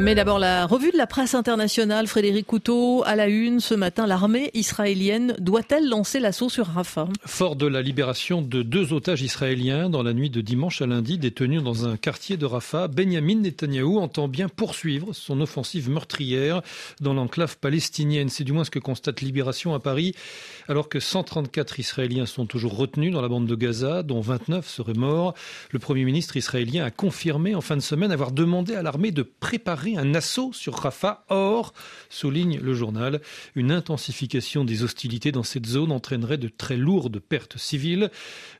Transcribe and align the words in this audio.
Mais 0.00 0.14
d'abord, 0.14 0.38
la 0.38 0.64
revue 0.64 0.92
de 0.92 0.96
la 0.96 1.08
presse 1.08 1.34
internationale, 1.34 2.06
Frédéric 2.06 2.46
Couteau, 2.46 3.02
à 3.04 3.16
la 3.16 3.26
une, 3.26 3.58
ce 3.58 3.74
matin, 3.74 4.06
l'armée 4.06 4.50
israélienne 4.54 5.34
doit-elle 5.40 5.88
lancer 5.88 6.20
l'assaut 6.20 6.48
sur 6.48 6.66
Rafah? 6.66 7.08
Fort 7.26 7.56
de 7.56 7.66
la 7.66 7.82
libération 7.82 8.40
de 8.40 8.62
deux 8.62 8.92
otages 8.92 9.22
israéliens 9.22 9.90
dans 9.90 10.04
la 10.04 10.12
nuit 10.12 10.30
de 10.30 10.40
dimanche 10.40 10.82
à 10.82 10.86
lundi, 10.86 11.18
détenus 11.18 11.64
dans 11.64 11.88
un 11.88 11.96
quartier 11.96 12.36
de 12.36 12.46
Rafah, 12.46 12.86
Benjamin 12.86 13.40
Netanyahou 13.40 13.98
entend 13.98 14.28
bien 14.28 14.48
poursuivre 14.48 15.12
son 15.14 15.40
offensive 15.40 15.90
meurtrière 15.90 16.62
dans 17.00 17.14
l'enclave 17.14 17.58
palestinienne. 17.58 18.28
C'est 18.28 18.44
du 18.44 18.52
moins 18.52 18.64
ce 18.64 18.70
que 18.70 18.78
constate 18.78 19.20
Libération 19.20 19.74
à 19.74 19.80
Paris, 19.80 20.14
alors 20.68 20.88
que 20.88 21.00
134 21.00 21.80
Israéliens 21.80 22.26
sont 22.26 22.46
toujours 22.46 22.76
retenus 22.76 23.12
dans 23.12 23.20
la 23.20 23.28
bande 23.28 23.46
de 23.46 23.54
Gaza, 23.56 24.04
dont 24.04 24.20
29 24.20 24.68
seraient 24.68 24.92
morts. 24.94 25.34
Le 25.72 25.80
Premier 25.80 26.04
ministre 26.04 26.36
israélien 26.36 26.84
a 26.84 26.92
confirmé 26.92 27.56
en 27.56 27.60
fin 27.60 27.76
de 27.76 27.82
semaine 27.82 28.12
avoir 28.12 28.30
demandé 28.30 28.76
à 28.76 28.82
l'armée 28.82 29.10
de 29.10 29.22
préparer 29.22 29.87
un 29.96 30.14
assaut 30.14 30.52
sur 30.52 30.74
Rafah. 30.74 31.24
Or, 31.28 31.72
souligne 32.10 32.58
le 32.58 32.74
journal, 32.74 33.20
une 33.54 33.72
intensification 33.72 34.64
des 34.64 34.82
hostilités 34.82 35.32
dans 35.32 35.42
cette 35.42 35.66
zone 35.66 35.92
entraînerait 35.92 36.38
de 36.38 36.48
très 36.48 36.76
lourdes 36.76 37.20
pertes 37.20 37.58
civiles. 37.58 38.10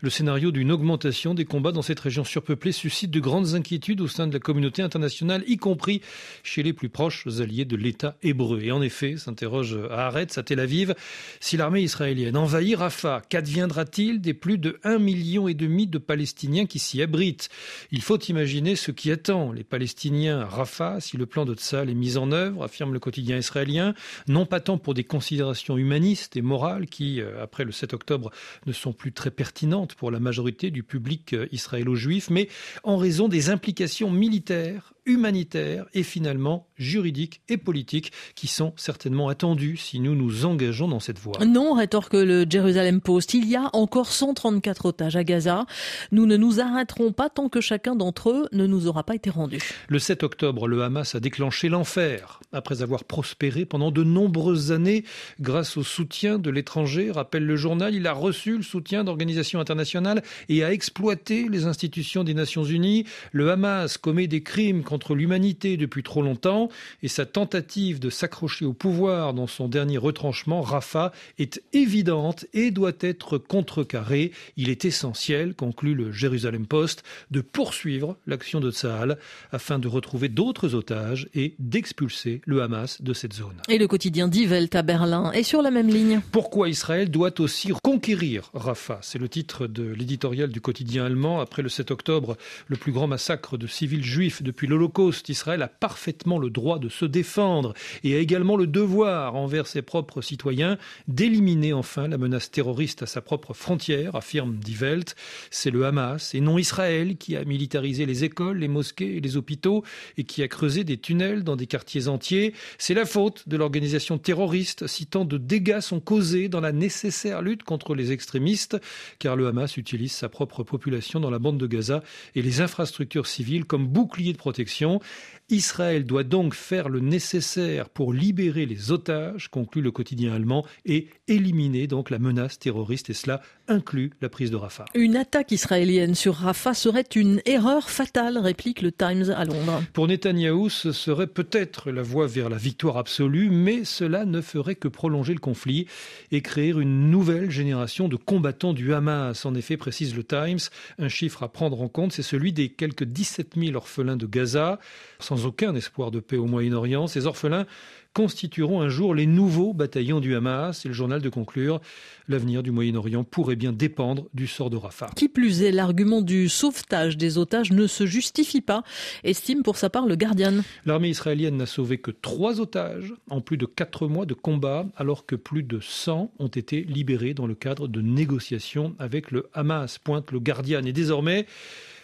Le 0.00 0.10
scénario 0.10 0.50
d'une 0.50 0.72
augmentation 0.72 1.34
des 1.34 1.44
combats 1.44 1.72
dans 1.72 1.82
cette 1.82 2.00
région 2.00 2.24
surpeuplée 2.24 2.72
suscite 2.72 3.10
de 3.10 3.20
grandes 3.20 3.54
inquiétudes 3.54 4.00
au 4.00 4.08
sein 4.08 4.26
de 4.26 4.32
la 4.32 4.38
communauté 4.38 4.82
internationale, 4.82 5.44
y 5.46 5.56
compris 5.56 6.00
chez 6.42 6.62
les 6.62 6.72
plus 6.72 6.88
proches 6.88 7.26
alliés 7.40 7.64
de 7.64 7.76
l'État 7.76 8.16
hébreu. 8.22 8.62
Et 8.62 8.72
en 8.72 8.80
effet, 8.80 9.16
s'interroge 9.16 9.78
Haaretz 9.90 10.38
à 10.38 10.42
Tel 10.42 10.60
Aviv, 10.60 10.94
si 11.40 11.56
l'armée 11.56 11.82
israélienne 11.82 12.36
envahit 12.36 12.76
Rafah, 12.76 13.22
qu'adviendra-t-il 13.28 14.20
des 14.20 14.34
plus 14.34 14.58
de 14.58 14.78
1,5 14.84 14.98
million 14.98 15.48
et 15.48 15.54
demi 15.54 15.86
de 15.86 15.98
Palestiniens 15.98 16.66
qui 16.66 16.78
s'y 16.78 17.02
abritent? 17.02 17.48
Il 17.90 18.02
faut 18.02 18.18
imaginer 18.18 18.76
ce 18.76 18.90
qui 18.90 19.10
attend 19.10 19.52
les 19.52 19.64
Palestiniens 19.64 20.40
à 20.40 20.46
Rafah 20.46 21.00
si 21.00 21.16
le 21.18 21.26
plan 21.26 21.44
de 21.44 21.54
Tzal 21.54 21.90
est 21.90 21.94
mis 21.94 22.16
en 22.16 22.32
œuvre, 22.32 22.64
affirme 22.64 22.94
le 22.94 23.00
quotidien 23.00 23.36
israélien, 23.36 23.94
non 24.28 24.46
pas 24.46 24.60
tant 24.60 24.78
pour 24.78 24.94
des 24.94 25.04
considérations 25.04 25.76
humanistes 25.76 26.36
et 26.36 26.42
morales 26.42 26.86
qui, 26.86 27.20
euh, 27.20 27.42
après 27.42 27.64
le 27.64 27.72
7 27.72 27.92
octobre, 27.92 28.30
ne 28.66 28.72
sont 28.72 28.92
plus 28.92 29.12
très 29.12 29.30
pertinentes 29.30 29.94
pour 29.94 30.10
la 30.10 30.20
majorité 30.20 30.70
du 30.70 30.82
public 30.82 31.34
euh, 31.34 31.48
israélo-juif, 31.52 32.30
mais 32.30 32.48
en 32.84 32.96
raison 32.96 33.28
des 33.28 33.50
implications 33.50 34.10
militaires 34.10 34.94
humanitaires 35.08 35.86
et 35.94 36.04
finalement 36.04 36.68
juridiques 36.76 37.40
et 37.48 37.56
politiques 37.56 38.12
qui 38.36 38.46
sont 38.46 38.72
certainement 38.76 39.28
attendus 39.28 39.76
si 39.76 39.98
nous 39.98 40.14
nous 40.14 40.44
engageons 40.44 40.86
dans 40.86 41.00
cette 41.00 41.18
voie. 41.18 41.44
Non, 41.44 41.72
rétorque 41.74 42.14
le 42.14 42.46
Jerusalem 42.48 43.00
Post, 43.00 43.34
il 43.34 43.48
y 43.48 43.56
a 43.56 43.70
encore 43.72 44.12
134 44.12 44.86
otages 44.86 45.16
à 45.16 45.24
Gaza. 45.24 45.66
Nous 46.12 46.26
ne 46.26 46.36
nous 46.36 46.60
arrêterons 46.60 47.12
pas 47.12 47.30
tant 47.30 47.48
que 47.48 47.60
chacun 47.60 47.96
d'entre 47.96 48.30
eux 48.30 48.48
ne 48.52 48.66
nous 48.66 48.86
aura 48.86 49.02
pas 49.02 49.14
été 49.14 49.30
rendu. 49.30 49.58
Le 49.88 49.98
7 49.98 50.22
octobre, 50.22 50.68
le 50.68 50.82
Hamas 50.82 51.14
a 51.14 51.20
déclenché 51.20 51.68
l'enfer 51.68 52.40
après 52.52 52.82
avoir 52.82 53.04
prospéré 53.04 53.64
pendant 53.64 53.90
de 53.90 54.04
nombreuses 54.04 54.72
années 54.72 55.04
grâce 55.40 55.76
au 55.76 55.82
soutien 55.82 56.38
de 56.38 56.50
l'étranger, 56.50 57.10
rappelle 57.10 57.44
le 57.44 57.56
journal, 57.56 57.94
il 57.94 58.06
a 58.06 58.12
reçu 58.12 58.56
le 58.58 58.62
soutien 58.62 59.04
d'organisations 59.04 59.60
internationales 59.60 60.22
et 60.48 60.64
a 60.64 60.72
exploité 60.72 61.48
les 61.48 61.66
institutions 61.66 62.24
des 62.24 62.34
Nations 62.34 62.64
Unies. 62.64 63.04
Le 63.32 63.50
Hamas 63.50 63.96
commet 63.96 64.26
des 64.26 64.42
crimes 64.42 64.82
contre 64.82 64.97
contre 64.98 65.14
l'humanité 65.14 65.76
depuis 65.76 66.02
trop 66.02 66.22
longtemps 66.22 66.70
et 67.04 67.08
sa 67.08 67.24
tentative 67.24 68.00
de 68.00 68.10
s'accrocher 68.10 68.64
au 68.64 68.72
pouvoir 68.72 69.32
dans 69.32 69.46
son 69.46 69.68
dernier 69.68 69.96
retranchement, 69.96 70.60
Rafah, 70.60 71.12
est 71.38 71.62
évidente 71.72 72.46
et 72.52 72.72
doit 72.72 72.90
être 72.98 73.38
contrecarrée. 73.38 74.32
Il 74.56 74.70
est 74.70 74.84
essentiel, 74.84 75.54
conclut 75.54 75.94
le 75.94 76.10
Jérusalem 76.10 76.66
Post, 76.66 77.04
de 77.30 77.40
poursuivre 77.40 78.16
l'action 78.26 78.58
de 78.58 78.72
Tsahal 78.72 79.18
afin 79.52 79.78
de 79.78 79.86
retrouver 79.86 80.28
d'autres 80.28 80.74
otages 80.74 81.28
et 81.32 81.54
d'expulser 81.60 82.40
le 82.44 82.60
Hamas 82.60 83.00
de 83.00 83.12
cette 83.12 83.34
zone. 83.34 83.62
Et 83.68 83.78
le 83.78 83.86
quotidien 83.86 84.26
Die 84.26 84.48
Welt 84.48 84.74
à 84.74 84.82
Berlin 84.82 85.30
est 85.30 85.44
sur 85.44 85.62
la 85.62 85.70
même 85.70 85.86
ligne. 85.86 86.22
Pourquoi 86.32 86.70
Israël 86.70 87.08
doit 87.08 87.40
aussi 87.40 87.70
conquérir 87.84 88.50
Rafah? 88.52 88.98
C'est 89.02 89.20
le 89.20 89.28
titre 89.28 89.68
de 89.68 89.84
l'éditorial 89.84 90.50
du 90.50 90.60
quotidien 90.60 91.04
allemand 91.04 91.38
après 91.38 91.62
le 91.62 91.68
7 91.68 91.92
octobre, 91.92 92.36
le 92.66 92.76
plus 92.76 92.90
grand 92.90 93.06
massacre 93.06 93.56
de 93.56 93.68
civils 93.68 94.02
juifs 94.02 94.42
depuis 94.42 94.66
l'Holocauste 94.66 94.87
Israël 95.28 95.62
a 95.62 95.68
parfaitement 95.68 96.38
le 96.38 96.50
droit 96.50 96.78
de 96.78 96.88
se 96.88 97.04
défendre 97.04 97.74
et 98.04 98.16
a 98.16 98.18
également 98.18 98.56
le 98.56 98.66
devoir 98.66 99.34
envers 99.36 99.66
ses 99.66 99.82
propres 99.82 100.22
citoyens 100.22 100.78
d'éliminer 101.06 101.72
enfin 101.72 102.08
la 102.08 102.18
menace 102.18 102.50
terroriste 102.50 103.02
à 103.02 103.06
sa 103.06 103.20
propre 103.20 103.54
frontière, 103.54 104.16
affirme 104.16 104.56
Die 104.56 104.76
Welt. 104.76 105.16
C'est 105.50 105.70
le 105.70 105.84
Hamas 105.86 106.34
et 106.34 106.40
non 106.40 106.58
Israël 106.58 107.16
qui 107.16 107.36
a 107.36 107.44
militarisé 107.44 108.06
les 108.06 108.24
écoles, 108.24 108.58
les 108.58 108.68
mosquées 108.68 109.16
et 109.16 109.20
les 109.20 109.36
hôpitaux 109.36 109.84
et 110.16 110.24
qui 110.24 110.42
a 110.42 110.48
creusé 110.48 110.84
des 110.84 110.98
tunnels 110.98 111.44
dans 111.44 111.56
des 111.56 111.66
quartiers 111.66 112.08
entiers. 112.08 112.54
C'est 112.78 112.94
la 112.94 113.06
faute 113.06 113.48
de 113.48 113.56
l'organisation 113.56 114.18
terroriste 114.18 114.86
si 114.86 115.06
tant 115.06 115.24
de 115.24 115.38
dégâts 115.38 115.80
sont 115.80 116.00
causés 116.00 116.48
dans 116.48 116.60
la 116.60 116.72
nécessaire 116.72 117.42
lutte 117.42 117.62
contre 117.62 117.94
les 117.94 118.12
extrémistes, 118.12 118.78
car 119.18 119.36
le 119.36 119.46
Hamas 119.46 119.76
utilise 119.76 120.12
sa 120.12 120.28
propre 120.28 120.62
population 120.62 121.20
dans 121.20 121.30
la 121.30 121.38
bande 121.38 121.58
de 121.58 121.66
Gaza 121.66 122.02
et 122.34 122.42
les 122.42 122.60
infrastructures 122.60 123.26
civiles 123.26 123.64
comme 123.64 123.86
bouclier 123.86 124.32
de 124.32 124.38
protection 124.38 124.67
protection. 124.68 125.00
Israël 125.50 126.04
doit 126.04 126.24
donc 126.24 126.54
faire 126.54 126.90
le 126.90 127.00
nécessaire 127.00 127.88
pour 127.88 128.12
libérer 128.12 128.66
les 128.66 128.92
otages, 128.92 129.48
conclut 129.48 129.80
le 129.80 129.90
quotidien 129.90 130.34
allemand, 130.34 130.66
et 130.84 131.08
éliminer 131.26 131.86
donc 131.86 132.10
la 132.10 132.18
menace 132.18 132.58
terroriste, 132.58 133.08
et 133.08 133.14
cela 133.14 133.40
inclut 133.66 134.12
la 134.20 134.28
prise 134.28 134.50
de 134.50 134.56
Rafah. 134.56 134.84
Une 134.94 135.16
attaque 135.16 135.52
israélienne 135.52 136.14
sur 136.14 136.34
Rafah 136.34 136.74
serait 136.74 137.06
une 137.14 137.40
erreur 137.46 137.88
fatale, 137.88 138.36
réplique 138.36 138.82
le 138.82 138.92
Times 138.92 139.30
à 139.34 139.46
Londres. 139.46 139.82
Pour 139.94 140.06
Netanyahou, 140.06 140.68
ce 140.68 140.92
serait 140.92 141.26
peut-être 141.26 141.90
la 141.90 142.02
voie 142.02 142.26
vers 142.26 142.50
la 142.50 142.56
victoire 142.56 142.98
absolue, 142.98 143.48
mais 143.50 143.84
cela 143.84 144.26
ne 144.26 144.42
ferait 144.42 144.74
que 144.74 144.88
prolonger 144.88 145.32
le 145.32 145.40
conflit 145.40 145.86
et 146.30 146.42
créer 146.42 146.70
une 146.70 147.10
nouvelle 147.10 147.50
génération 147.50 148.08
de 148.08 148.16
combattants 148.16 148.74
du 148.74 148.92
Hamas. 148.92 149.46
En 149.46 149.54
effet, 149.54 149.78
précise 149.78 150.14
le 150.14 150.24
Times, 150.24 150.58
un 150.98 151.08
chiffre 151.08 151.42
à 151.42 151.48
prendre 151.48 151.80
en 151.80 151.88
compte, 151.88 152.12
c'est 152.12 152.22
celui 152.22 152.52
des 152.52 152.68
quelques 152.68 153.04
17 153.04 153.54
000 153.56 153.76
orphelins 153.76 154.16
de 154.16 154.26
Gaza 154.26 154.78
sans 155.18 155.37
aucun 155.46 155.74
espoir 155.74 156.10
de 156.10 156.20
paix 156.20 156.36
au 156.36 156.46
Moyen-Orient. 156.46 157.06
Ces 157.06 157.26
orphelins 157.26 157.66
constitueront 158.14 158.80
un 158.80 158.88
jour 158.88 159.14
les 159.14 159.26
nouveaux 159.26 159.72
bataillons 159.72 160.20
du 160.20 160.34
Hamas. 160.34 160.84
Et 160.84 160.88
le 160.88 160.94
journal 160.94 161.20
de 161.20 161.28
conclure, 161.28 161.80
l'avenir 162.26 162.62
du 162.62 162.70
Moyen-Orient 162.70 163.22
pourrait 163.22 163.56
bien 163.56 163.72
dépendre 163.72 164.26
du 164.34 164.46
sort 164.46 164.70
de 164.70 164.76
Rafah. 164.76 165.10
Qui 165.14 165.28
plus 165.28 165.62
est, 165.62 165.70
l'argument 165.70 166.20
du 166.20 166.48
sauvetage 166.48 167.16
des 167.16 167.38
otages 167.38 167.70
ne 167.70 167.86
se 167.86 168.06
justifie 168.06 168.60
pas, 168.60 168.82
estime 169.24 169.62
pour 169.62 169.76
sa 169.76 169.90
part 169.90 170.06
le 170.06 170.16
Guardian. 170.16 170.54
L'armée 170.84 171.10
israélienne 171.10 171.56
n'a 171.56 171.66
sauvé 171.66 171.98
que 171.98 172.10
trois 172.10 172.60
otages 172.60 173.14
en 173.30 173.40
plus 173.40 173.56
de 173.56 173.66
quatre 173.66 174.08
mois 174.08 174.26
de 174.26 174.34
combat, 174.34 174.86
alors 174.96 175.26
que 175.26 175.36
plus 175.36 175.62
de 175.62 175.78
100 175.80 176.32
ont 176.38 176.48
été 176.48 176.82
libérés 176.82 177.34
dans 177.34 177.46
le 177.46 177.54
cadre 177.54 177.88
de 177.88 178.00
négociations 178.00 178.96
avec 178.98 179.30
le 179.30 179.48
Hamas, 179.54 179.98
pointe 179.98 180.32
le 180.32 180.40
Guardian. 180.40 180.84
Et 180.84 180.92
désormais, 180.92 181.46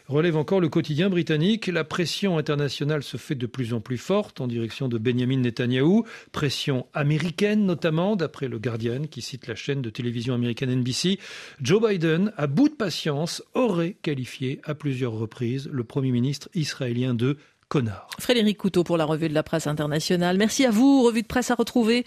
Relève 0.07 0.37
encore 0.37 0.61
le 0.61 0.69
quotidien 0.69 1.09
britannique. 1.09 1.67
La 1.67 1.83
pression 1.83 2.37
internationale 2.37 3.03
se 3.03 3.17
fait 3.17 3.35
de 3.35 3.47
plus 3.47 3.73
en 3.73 3.81
plus 3.81 3.97
forte 3.97 4.43
en 4.43 4.47
direction 4.47 4.87
de 4.87 4.99
Benjamin 4.99 5.39
Netanyahou. 5.39 6.05
Pression 6.31 6.87
américaine 6.93 7.65
notamment, 7.65 8.15
d'après 8.15 8.49
le 8.49 8.59
Guardian 8.59 9.05
qui 9.11 9.23
cite 9.23 9.47
la 9.47 9.55
chaîne 9.55 9.81
de 9.81 9.89
télévision 9.89 10.35
américaine 10.35 10.75
NBC. 10.75 11.19
Joe 11.63 11.89
Biden, 11.89 12.35
à 12.37 12.47
bout 12.47 12.69
de 12.69 12.75
patience, 12.75 13.43
aurait 13.55 13.97
qualifié 14.03 14.61
à 14.65 14.75
plusieurs 14.75 15.13
reprises 15.13 15.71
le 15.73 15.85
Premier 15.85 16.11
ministre 16.11 16.51
israélien 16.55 17.15
de 17.15 17.39
Connard. 17.69 18.11
Frédéric 18.19 18.59
Couteau 18.59 18.85
pour 18.85 18.99
la 18.99 19.07
revue 19.07 19.31
de 19.31 19.35
la 19.35 19.43
presse 19.43 19.67
internationale. 19.67 20.37
Merci 20.37 20.67
à 20.67 20.71
vous. 20.71 21.03
Revue 21.03 21.23
de 21.23 21.27
presse 21.27 21.51
à 21.51 21.55
retrouver 21.55 22.05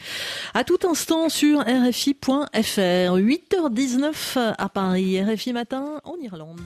à 0.53 0.63
tout 0.63 0.77
instant 0.87 1.29
sur 1.29 1.61
RFI.fr. 1.61 2.45
8h19 3.17 4.53
à 4.55 4.69
Paris. 4.69 5.19
RFI 5.19 5.53
matin 5.53 5.99
en 6.03 6.15
Irlande. 6.21 6.61